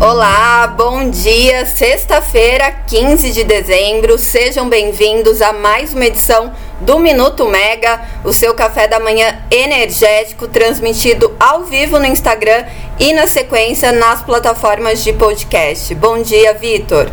[0.00, 1.66] Olá, bom dia.
[1.66, 4.16] Sexta-feira, 15 de dezembro.
[4.16, 10.46] Sejam bem-vindos a mais uma edição do Minuto Mega, o seu café da manhã energético
[10.46, 12.64] transmitido ao vivo no Instagram
[13.00, 15.92] e na sequência nas plataformas de podcast.
[15.96, 17.10] Bom dia, Vitor.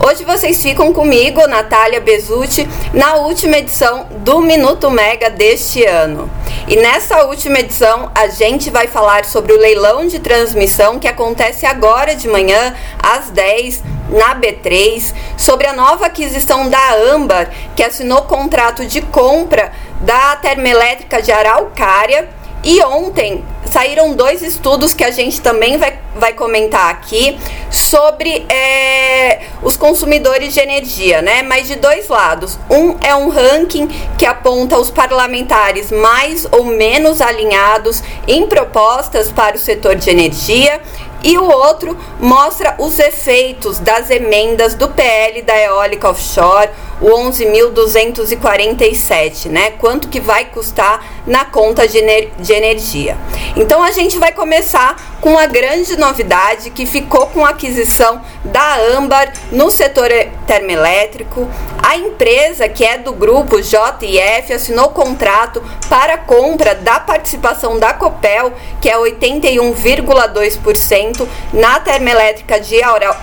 [0.00, 6.28] Hoje vocês ficam comigo, Natália Bezutti, na última edição do Minuto Mega deste ano.
[6.66, 11.64] E nessa última edição a gente vai falar sobre o leilão de transmissão que acontece
[11.64, 18.22] agora de manhã às 10 na B3, sobre a nova aquisição da Âmbar, que assinou
[18.22, 22.28] contrato de compra da termoelétrica de Araucária
[22.62, 27.36] e ontem saíram dois estudos que a gente também vai, vai comentar aqui
[27.72, 31.42] sobre é, os consumidores de energia, né?
[31.42, 32.56] Mas de dois lados.
[32.70, 39.56] Um é um ranking que aponta os parlamentares mais ou menos alinhados em propostas para
[39.56, 40.80] o setor de energia
[41.24, 46.68] e o outro mostra os efeitos das emendas do PL da eólica offshore,
[47.00, 49.70] o 11.247, né?
[49.72, 53.16] Quanto que vai custar na conta de, ener de energia.
[53.56, 58.76] Então a gente vai começar com a grande novidade que ficou com a aquisição da
[58.96, 60.10] Âmbar no setor
[60.46, 61.48] termoelétrico.
[61.82, 68.52] A empresa, que é do grupo JF, assinou contrato para compra da participação da Copel,
[68.80, 72.80] que é 81,2%, na termoelétrica de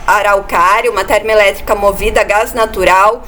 [0.08, 3.22] Araucária, uma termoelétrica movida a gás natural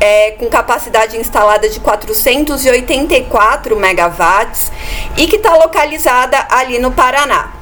[0.00, 4.70] é, com capacidade instalada de 484 megawatts
[5.16, 7.52] e que está localizada ali no Paraná.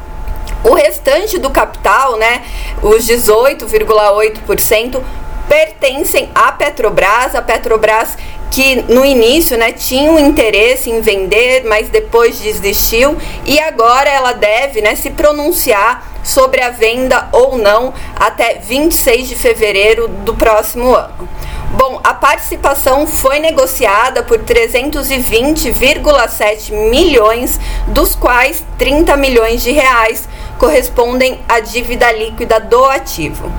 [0.65, 2.43] O restante do capital, né,
[2.83, 5.03] os 18,8%,
[5.49, 7.35] pertencem à Petrobras.
[7.35, 8.17] A Petrobras
[8.53, 14.33] que no início né, tinha um interesse em vender, mas depois desistiu e agora ela
[14.33, 20.95] deve né, se pronunciar sobre a venda ou não até 26 de fevereiro do próximo
[20.95, 21.29] ano.
[21.75, 27.59] Bom, a participação foi negociada por 320,7 milhões,
[27.89, 33.51] dos quais 30 milhões de reais correspondem à dívida líquida do ativo.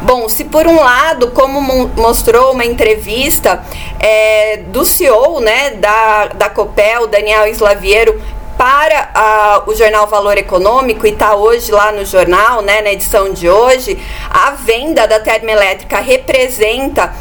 [0.00, 1.60] Bom, se por um lado, como
[1.94, 3.62] mostrou uma entrevista
[4.00, 8.18] é, do CEO né, da, da Copel, Daniel Slaviero,
[8.58, 13.32] para a, o jornal Valor Econômico e está hoje lá no jornal, né, na edição
[13.32, 13.96] de hoje,
[14.28, 17.14] a venda da termoelétrica representa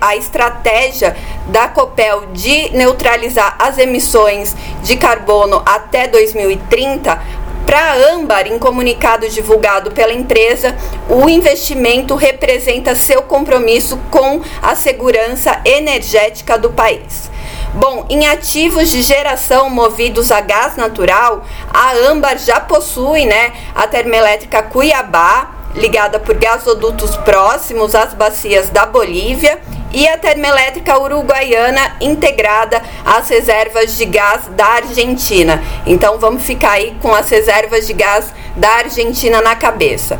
[0.00, 1.14] a estratégia
[1.48, 9.28] da Copel de neutralizar as emissões de carbono até 2030 para a Âmbar, em comunicado
[9.28, 10.76] divulgado pela empresa,
[11.10, 17.28] o investimento representa seu compromisso com a segurança energética do país.
[17.76, 23.86] Bom, em ativos de geração movidos a gás natural, a Âmbar já possui né, a
[23.86, 29.60] termoelétrica Cuiabá, ligada por gasodutos próximos às bacias da Bolívia
[29.92, 35.62] e a termoelétrica uruguaiana integrada às reservas de gás da Argentina.
[35.86, 40.18] Então vamos ficar aí com as reservas de gás da Argentina na cabeça.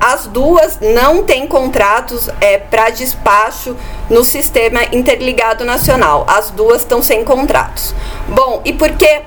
[0.00, 3.76] As duas não têm contratos é, para despacho
[4.10, 6.24] no sistema interligado nacional.
[6.26, 7.94] As duas estão sem contratos.
[8.28, 9.22] Bom, e por que,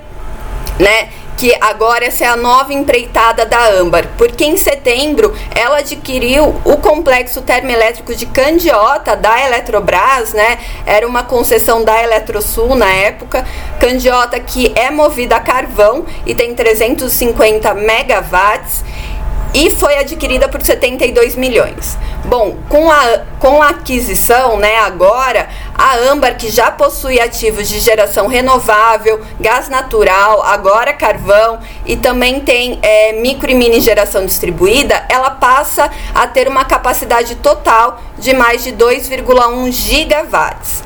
[0.78, 1.08] né?
[1.36, 6.76] Que agora essa é a nova empreitada da Âmbar, porque em setembro ela adquiriu o
[6.78, 10.58] complexo termoelétrico de Candiota da Eletrobras, né?
[10.86, 13.46] Era uma concessão da Eletrosul na época.
[13.78, 18.84] Candiota que é movida a carvão e tem 350 megawatts
[19.56, 21.96] e foi adquirida por 72 milhões.
[22.26, 27.80] Bom, com a, com a aquisição, né, agora, a Âmbar, que já possui ativos de
[27.80, 35.06] geração renovável, gás natural, agora carvão e também tem é, micro e mini geração distribuída,
[35.08, 40.84] ela passa a ter uma capacidade total de mais de 2,1 gigawatts.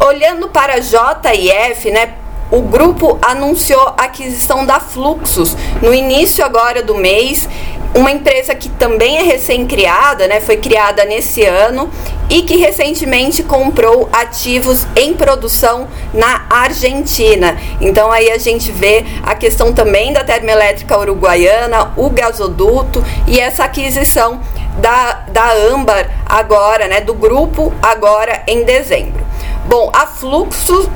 [0.00, 2.14] Olhando para JF, né,
[2.50, 7.48] o grupo anunciou a aquisição da Fluxus no início agora do mês,
[7.94, 11.90] uma empresa que também é recém-criada, né, foi criada nesse ano
[12.28, 17.56] e que recentemente comprou ativos em produção na Argentina.
[17.80, 23.64] Então aí a gente vê a questão também da termoelétrica uruguaiana, o gasoduto e essa
[23.64, 24.40] aquisição
[24.78, 29.24] da, da Âmbar agora, né, do grupo agora em dezembro.
[29.66, 30.88] Bom, a Fluxus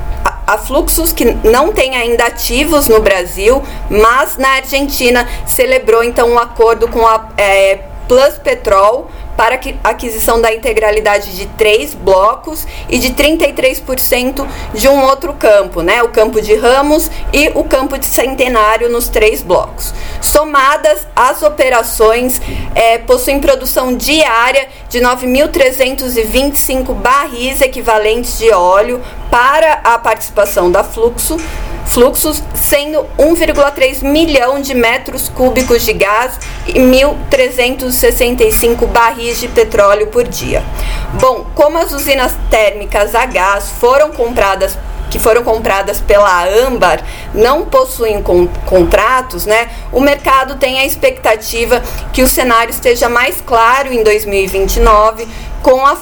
[0.47, 6.39] a Fluxus, que não tem ainda ativos no Brasil, mas na Argentina celebrou então um
[6.39, 13.13] acordo com a é, Plus Petrol para aquisição da integralidade de três blocos e de
[13.13, 16.03] 33% de um outro campo, né?
[16.03, 19.93] O campo de Ramos e o campo de Centenário nos três blocos.
[20.21, 22.41] Somadas, as operações
[22.75, 31.37] é, possuem produção diária de 9.325 barris equivalentes de óleo para a participação da Fluxo,
[31.85, 36.37] fluxos, sendo 1,3 milhão de metros cúbicos de gás
[36.67, 40.61] e 1.365 barris de petróleo por dia.
[41.19, 44.77] Bom, como as usinas térmicas a gás foram compradas
[45.11, 49.69] que foram compradas pela Âmbar não possuem con contratos, né?
[49.91, 51.83] O mercado tem a expectativa
[52.13, 55.27] que o cenário esteja mais claro em 2029,
[55.61, 55.97] com a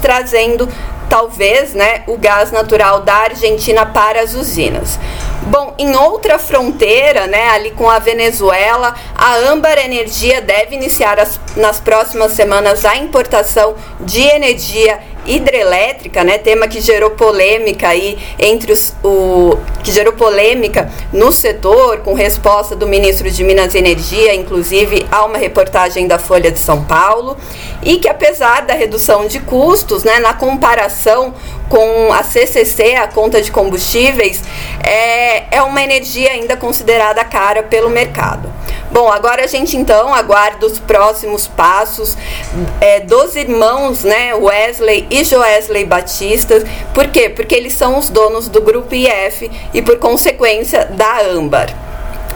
[0.00, 0.68] trazendo
[1.12, 4.98] talvez, né, o gás natural da Argentina para as usinas.
[5.42, 11.38] Bom, em outra fronteira, né, ali com a Venezuela, a Âmbar Energia deve iniciar as,
[11.54, 18.72] nas próximas semanas a importação de energia hidrelétrica, né, tema que gerou polêmica aí entre
[18.72, 24.34] os o que gerou polêmica no setor com resposta do ministro de Minas e Energia,
[24.34, 27.36] inclusive há uma reportagem da Folha de São Paulo,
[27.82, 31.34] e que apesar da redução de custos, né, na comparação
[31.68, 34.42] com a CCC, a conta de combustíveis,
[34.84, 38.52] é, é uma energia ainda considerada cara pelo mercado.
[38.92, 42.14] Bom, agora a gente então aguarda os próximos passos
[42.78, 46.62] é, dos irmãos, né, Wesley e Joesley Batista.
[46.92, 47.30] Por quê?
[47.30, 51.74] Porque eles são os donos do grupo IF e por consequência da Âmbar.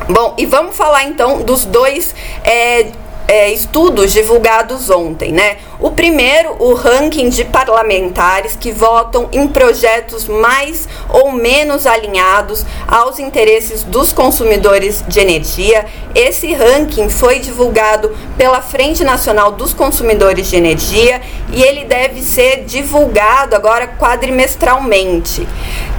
[0.09, 2.87] Bom, e vamos falar então dos dois é,
[3.29, 5.57] é, estudos divulgados ontem, né?
[5.81, 13.19] O primeiro, o ranking de parlamentares que votam em projetos mais ou menos alinhados aos
[13.19, 15.87] interesses dos consumidores de energia.
[16.15, 21.21] Esse ranking foi divulgado pela Frente Nacional dos Consumidores de Energia
[21.53, 25.47] e ele deve ser divulgado agora quadrimestralmente.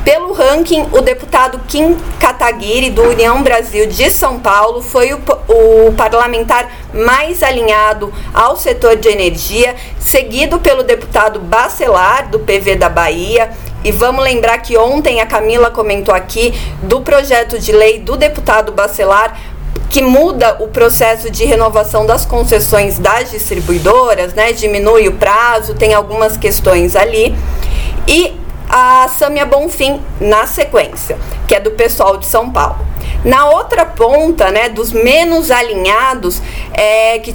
[0.08, 5.20] Pelo ranking, o deputado Kim Kataguiri, do União Brasil de São Paulo, foi o,
[5.50, 12.88] o parlamentar mais alinhado ao setor de energia, seguido pelo deputado Bacelar, do PV da
[12.88, 13.50] Bahia.
[13.84, 16.54] E vamos lembrar que ontem a Camila comentou aqui
[16.84, 19.38] do projeto de lei do deputado Bacelar
[19.90, 24.54] que muda o processo de renovação das concessões das distribuidoras, né?
[24.54, 27.36] Diminui o prazo, tem algumas questões ali.
[28.08, 31.18] E a Samia Bonfim na sequência,
[31.48, 32.86] que é do pessoal de São Paulo.
[33.24, 36.42] Na outra ponta, né, dos menos alinhados,
[36.74, 37.34] é que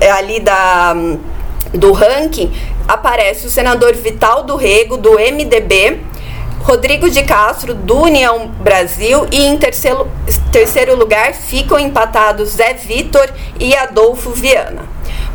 [0.00, 0.94] é ali da
[1.72, 2.52] do ranking
[2.88, 6.00] aparece o senador Vital do Rego do MDB,
[6.62, 10.10] Rodrigo de Castro do União Brasil e em terceiro,
[10.50, 13.28] terceiro lugar ficam empatados Zé Vitor
[13.58, 14.82] e Adolfo Viana.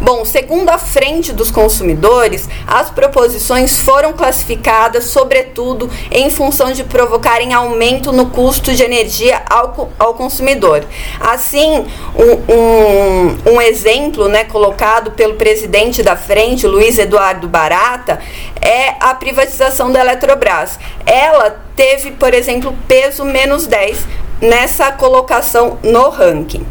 [0.06, 7.56] Bom, segundo a Frente dos Consumidores, as proposições foram classificadas, sobretudo, em função de provocarem
[7.56, 10.86] aumento no custo de energia ao, ao consumidor.
[11.20, 18.20] Assim, um, um, um exemplo né, colocado pelo presidente da Frente, Luiz Eduardo Barata,
[18.62, 20.78] é a privatização da Eletrobras.
[21.04, 26.66] Ela teve, por exemplo, peso menos 10 nessa colocação no ranking.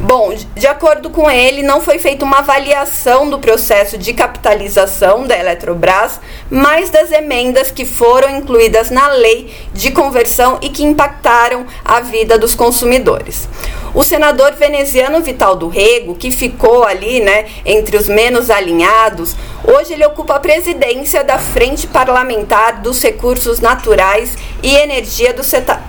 [0.00, 5.36] Bom, de acordo com ele, não foi feita uma avaliação do processo de capitalização da
[5.36, 12.00] Eletrobras, mas das emendas que foram incluídas na lei de conversão e que impactaram a
[12.00, 13.48] vida dos consumidores.
[13.92, 19.34] O senador veneziano Vital do Rego, que ficou ali, né, entre os menos alinhados,
[19.72, 25.42] hoje ele ocupa a presidência da Frente Parlamentar dos Recursos Naturais e Energia do,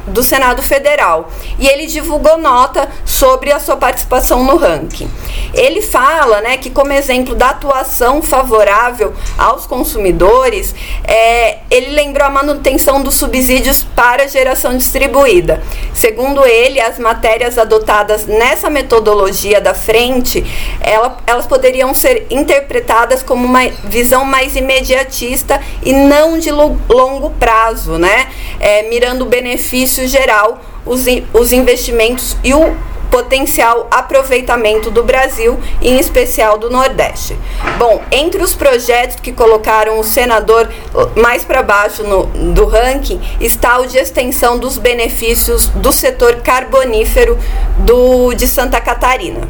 [0.07, 1.29] do Senado Federal.
[1.57, 5.09] E ele divulgou nota sobre a sua participação no ranking.
[5.53, 12.29] Ele fala, né, que como exemplo da atuação favorável aos consumidores, é, ele lembrou a
[12.29, 15.63] manutenção dos subsídios para geração distribuída.
[15.93, 20.43] Segundo ele, as matérias adotadas adotadas nessa metodologia da frente,
[20.81, 27.97] ela, elas poderiam ser interpretadas como uma visão mais imediatista e não de longo prazo,
[27.97, 28.27] né?
[28.59, 32.75] É, mirando o benefício geral, os, os investimentos e o
[33.09, 37.37] potencial aproveitamento do Brasil, em especial do Nordeste.
[37.77, 40.69] Bom, entre os projetos que colocaram o senador
[41.15, 47.37] mais para baixo no, do ranking está o de extensão dos benefícios do setor carbonífero
[47.79, 49.47] do, de Santa Catarina.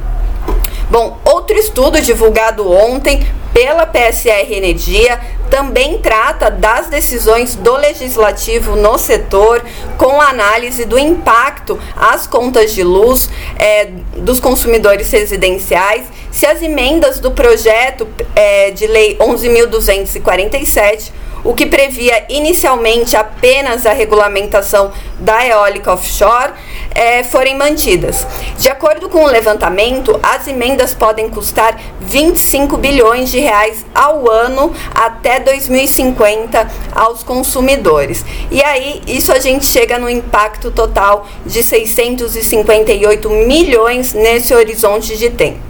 [0.89, 3.23] Bom, outro estudo divulgado ontem
[3.59, 9.65] pela PSR Energia também trata das decisões do legislativo no setor,
[9.97, 17.19] com análise do impacto às contas de luz é, dos consumidores residenciais, se as emendas
[17.19, 21.11] do projeto é, de lei 11.247
[21.43, 26.51] o que previa inicialmente apenas a regulamentação da eólica offshore,
[26.91, 28.25] é, forem mantidas.
[28.57, 34.73] De acordo com o levantamento, as emendas podem custar 25 bilhões de reais ao ano
[34.93, 38.25] até 2050 aos consumidores.
[38.51, 45.29] E aí, isso a gente chega no impacto total de 658 milhões nesse horizonte de
[45.29, 45.68] tempo.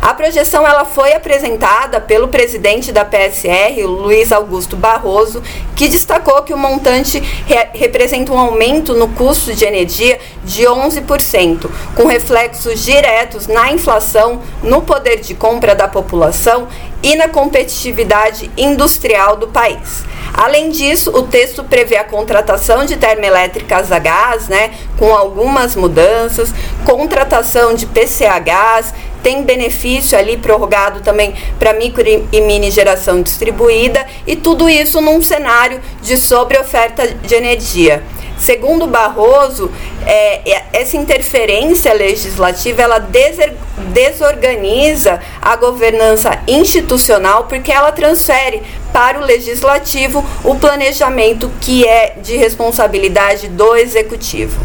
[0.00, 5.42] A projeção ela foi apresentada pelo presidente da PSR, Luiz Augusto Barroso,
[5.74, 11.68] que destacou que o montante re representa um aumento no custo de energia de 11%,
[11.94, 16.68] com reflexos diretos na inflação, no poder de compra da população
[17.02, 20.04] e na competitividade industrial do país.
[20.32, 26.52] Além disso, o texto prevê a contratação de termoelétricas a gás, né, com algumas mudanças,
[26.84, 28.92] contratação de PCHs,
[29.26, 35.20] tem benefício ali prorrogado também para micro e mini geração distribuída e tudo isso num
[35.20, 38.04] cenário de sobreoferta de energia.
[38.38, 39.68] Segundo Barroso,
[40.06, 43.04] é, é essa interferência legislativa ela
[43.92, 52.36] desorganiza a governança institucional porque ela transfere para o legislativo o planejamento que é de
[52.36, 54.56] responsabilidade do executivo.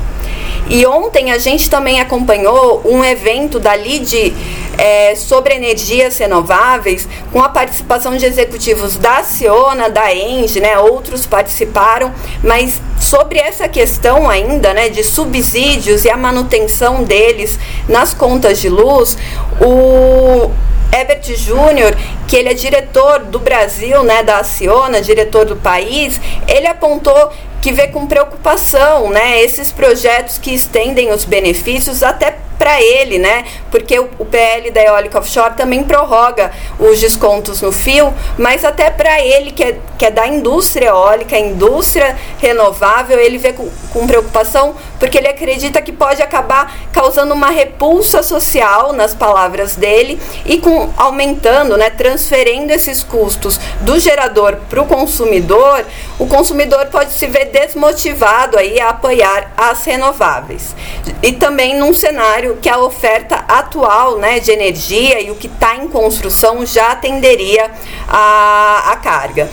[0.69, 4.33] E ontem a gente também acompanhou um evento da LIDE
[4.77, 11.25] é, sobre energias renováveis, com a participação de executivos da Ciona, da Enge, né, outros
[11.25, 12.13] participaram,
[12.43, 18.69] mas sobre essa questão ainda né, de subsídios e a manutenção deles nas contas de
[18.69, 19.17] luz,
[19.59, 20.49] o
[20.93, 21.95] Herbert Júnior,
[22.27, 27.71] que ele é diretor do Brasil, né, da Aciona, diretor do país, ele apontou que
[27.71, 33.43] vê com preocupação, né, esses projetos que estendem os benefícios até para ele, né?
[33.71, 39.19] Porque o, PL da eólica offshore também prorroga os descontos no fio, mas até para
[39.19, 44.75] ele, que é, que é da indústria eólica, indústria renovável, ele vê com, com preocupação,
[44.99, 50.91] porque ele acredita que pode acabar causando uma repulsa social, nas palavras dele, e com
[50.95, 55.83] aumentando, né, transferindo esses custos do gerador para o consumidor,
[56.21, 60.75] o consumidor pode se ver desmotivado aí a apoiar as renováveis.
[61.23, 65.75] E também num cenário que a oferta atual né, de energia e o que está
[65.75, 67.71] em construção já atenderia
[68.07, 69.49] a, a carga.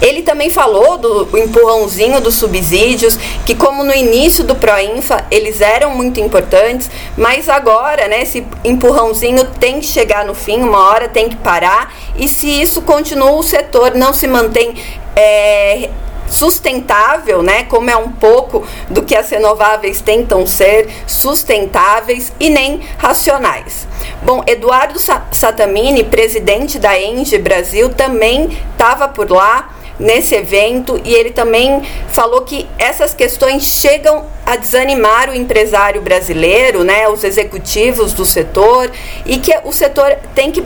[0.00, 5.90] Ele também falou do empurrãozinho dos subsídios, que como no início do Proinfa eles eram
[5.90, 11.28] muito importantes, mas agora, né, esse empurrãozinho tem que chegar no fim, uma hora tem
[11.28, 14.74] que parar, e se isso continua, o setor não se mantém
[15.16, 15.90] é,
[16.28, 22.80] sustentável, né, como é um pouco do que as renováveis tentam ser, sustentáveis e nem
[22.98, 23.86] racionais.
[24.22, 24.98] Bom, Eduardo
[25.32, 32.42] Satamini, presidente da Enge Brasil, também estava por lá nesse evento e ele também falou
[32.42, 38.90] que essas questões chegam a desanimar o empresário brasileiro, né, os executivos do setor
[39.26, 40.62] e que o setor tem que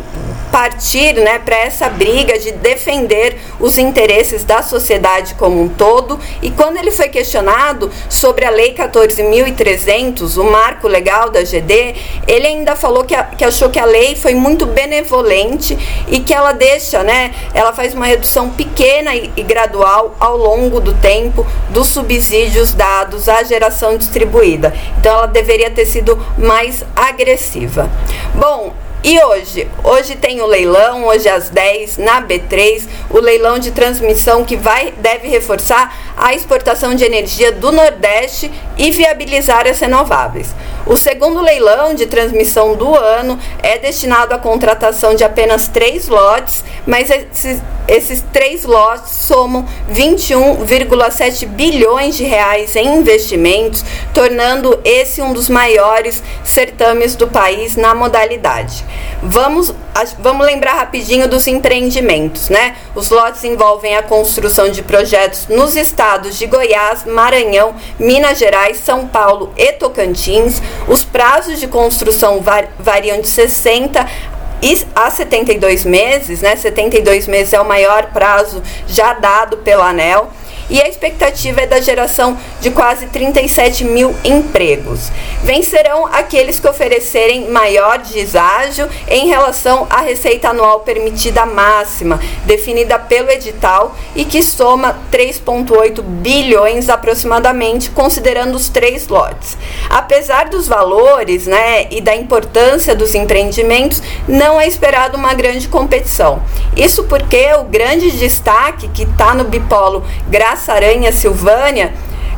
[0.52, 6.21] partir né, para essa briga de defender os interesses da sociedade como um todo.
[6.42, 11.94] E quando ele foi questionado sobre a Lei 14.300, o marco legal da GD,
[12.28, 15.76] ele ainda falou que, a, que achou que a lei foi muito benevolente
[16.09, 20.80] e que ela deixa, né, ela faz uma redução pequena e, e gradual ao longo
[20.80, 24.75] do tempo dos subsídios dados à geração distribuída.
[24.99, 27.90] Então ela deveria ter sido mais agressiva.
[28.35, 29.68] Bom, e hoje?
[29.82, 34.92] Hoje tem o leilão, hoje às 10 na B3, o leilão de transmissão que vai
[34.97, 40.54] deve reforçar a exportação de energia do Nordeste e viabilizar as renováveis.
[40.87, 46.64] O segundo leilão de transmissão do ano é destinado à contratação de apenas três lotes,
[46.87, 55.32] mas esses, esses três lotes somam 21,7 bilhões de reais em investimentos, tornando esse um
[55.32, 58.85] dos maiores certames do país na modalidade.
[59.22, 59.72] Vamos,
[60.18, 62.76] vamos lembrar rapidinho dos empreendimentos, né?
[62.94, 69.06] Os lotes envolvem a construção de projetos nos estados de Goiás, Maranhão, Minas Gerais, São
[69.06, 70.61] Paulo e Tocantins.
[70.88, 72.42] Os prazos de construção
[72.78, 74.04] variam de 60
[74.94, 76.54] a 72 meses, né?
[76.56, 80.30] 72 meses é o maior prazo já dado pela ANEL.
[80.73, 85.12] E a expectativa é da geração de quase 37 mil empregos.
[85.45, 93.31] Vencerão aqueles que oferecerem maior deságio em relação à receita anual permitida máxima, definida pelo
[93.31, 99.59] edital e que soma 3,8 bilhões aproximadamente, considerando os três lotes.
[99.91, 106.43] Apesar dos valores né, e da importância dos empreendimentos, não é esperado uma grande competição.
[106.75, 111.92] Isso porque o grande destaque que está no bipolo Graça Aranha Silvânia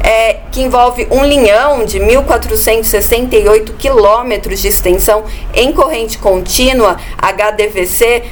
[0.05, 8.23] é, que envolve um linhão de 1.468 quilômetros de extensão em corrente contínua, HDVC,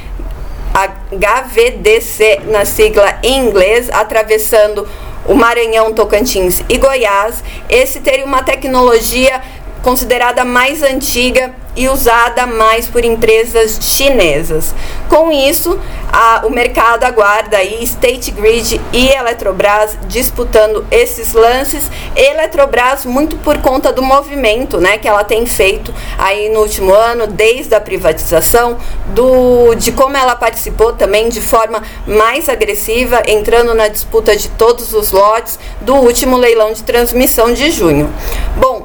[1.11, 4.87] HVDC na sigla em inglês, atravessando
[5.27, 7.43] o Maranhão, Tocantins e Goiás.
[7.69, 9.41] Esse teria uma tecnologia
[9.83, 14.75] considerada mais antiga e usada mais por empresas chinesas.
[15.09, 15.79] Com isso,
[16.13, 21.91] a, o mercado aguarda aí State Grid e Eletrobras disputando esses lances.
[22.15, 27.27] Eletrobras muito por conta do movimento, né, que ela tem feito aí no último ano,
[27.27, 28.77] desde a privatização,
[29.07, 34.93] do de como ela participou também de forma mais agressiva, entrando na disputa de todos
[34.93, 38.13] os lotes do último leilão de transmissão de junho.
[38.57, 38.82] Bom,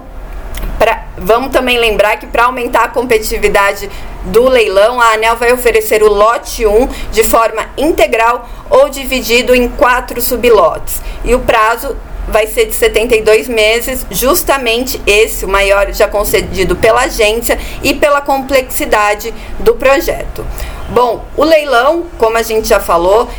[1.17, 3.89] vamos também lembrar que para aumentar a competitividade
[4.25, 9.67] do leilão, a ANEL vai oferecer o lote 1 de forma integral ou dividido em
[9.67, 11.01] quatro sublotes.
[11.23, 11.95] E o prazo
[12.27, 18.19] vai ser de 72 meses, justamente esse, o maior já concedido pela agência e pela
[18.19, 20.45] complexidade do projeto.
[20.89, 23.29] Bom, o leilão, como a gente já falou,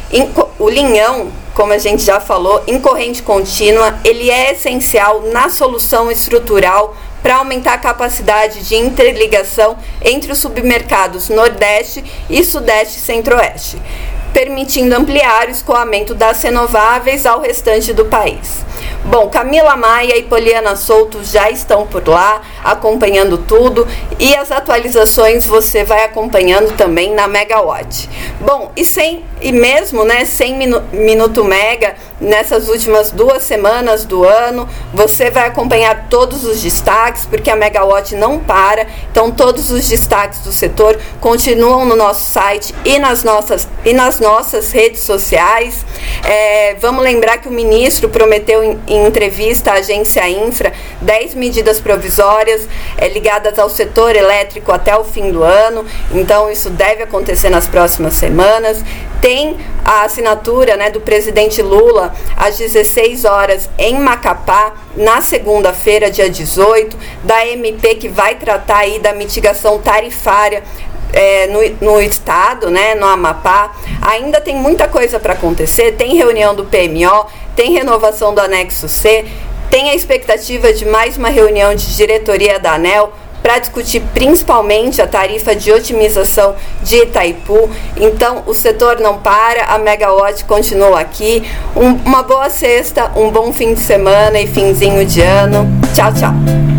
[0.59, 6.09] o linhão como a gente já falou, em corrente contínua, ele é essencial na solução
[6.09, 13.81] estrutural para aumentar a capacidade de interligação entre os submercados Nordeste e Sudeste Centro-Oeste,
[14.33, 18.69] permitindo ampliar o escoamento das renováveis ao restante do país.
[19.05, 23.87] Bom, Camila Maia e Poliana Souto já estão por lá acompanhando tudo
[24.19, 28.09] e as atualizações você vai acompanhando também na Megawatt.
[28.41, 30.57] Bom, e sem e mesmo, né, sem
[30.92, 37.50] minuto mega nessas últimas duas semanas do ano, você vai acompanhar todos os destaques porque
[37.50, 38.87] a Megawatt não para.
[39.11, 44.18] Então todos os destaques do setor continuam no nosso site e nas nossas e nas
[44.21, 45.85] nossas redes sociais.
[46.25, 51.80] É, vamos lembrar que o ministro prometeu em, em entrevista à agência Infra 10 medidas
[51.80, 55.85] provisórias é, ligadas ao setor elétrico até o fim do ano.
[56.12, 58.83] Então, isso deve acontecer nas próximas semanas.
[59.20, 66.31] Tem a assinatura né, do presidente Lula às 16 horas em Macapá, na segunda-feira, dia
[66.31, 70.62] 18, da MP que vai tratar aí da mitigação tarifária
[71.12, 73.72] é, no, no, estado, né, no Amapá.
[74.02, 75.92] Ainda tem muita coisa para acontecer.
[75.92, 77.26] Tem reunião do PMO,
[77.57, 79.24] tem renovação do anexo C,
[79.70, 83.12] tem a expectativa de mais uma reunião de diretoria da ANEL
[83.49, 87.71] para discutir principalmente a tarifa de otimização de Itaipu.
[87.97, 91.43] Então, o setor não para, a Megawatt continua aqui.
[91.75, 95.67] Um, uma boa sexta, um bom fim de semana e finzinho de ano.
[95.95, 96.78] Tchau, tchau.